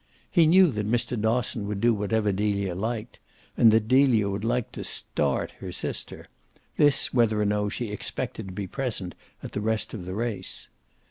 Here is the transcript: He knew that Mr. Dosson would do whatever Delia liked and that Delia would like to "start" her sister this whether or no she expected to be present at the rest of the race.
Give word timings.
He 0.31 0.47
knew 0.47 0.71
that 0.71 0.89
Mr. 0.89 1.15
Dosson 1.15 1.67
would 1.67 1.79
do 1.79 1.93
whatever 1.93 2.31
Delia 2.31 2.73
liked 2.73 3.19
and 3.55 3.69
that 3.71 3.87
Delia 3.87 4.29
would 4.29 4.43
like 4.43 4.71
to 4.71 4.83
"start" 4.83 5.51
her 5.59 5.71
sister 5.71 6.25
this 6.75 7.13
whether 7.13 7.39
or 7.39 7.45
no 7.45 7.69
she 7.69 7.91
expected 7.91 8.47
to 8.47 8.51
be 8.53 8.65
present 8.65 9.13
at 9.43 9.51
the 9.51 9.61
rest 9.61 9.93
of 9.93 10.05
the 10.05 10.15
race. 10.15 10.69